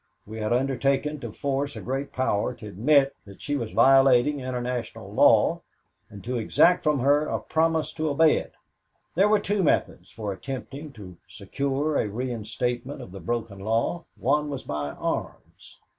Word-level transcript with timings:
We 0.25 0.39
had 0.39 0.51
undertaken 0.51 1.19
to 1.19 1.31
force 1.31 1.75
a 1.75 1.79
great 1.83 2.11
power 2.11 2.55
to 2.55 2.67
admit 2.67 3.15
that 3.25 3.39
she 3.39 3.55
was 3.55 3.71
violating 3.71 4.39
international 4.39 5.13
law, 5.13 5.61
and 6.09 6.23
to 6.23 6.39
exact 6.39 6.81
from 6.81 7.01
her 7.01 7.27
a 7.27 7.39
promise 7.39 7.93
to 7.93 8.09
obey 8.09 8.37
it. 8.37 8.53
"There 9.13 9.29
were 9.29 9.39
two 9.39 9.61
methods 9.61 10.11
of 10.17 10.25
attempting 10.29 10.91
to 10.93 11.17
secure 11.27 11.97
a 11.97 12.07
reinstatement 12.09 12.99
of 12.99 13.11
the 13.11 13.19
broken 13.19 13.59
law. 13.59 14.05
One 14.17 14.49
was 14.49 14.63
by 14.63 14.89
arms. 14.89 15.77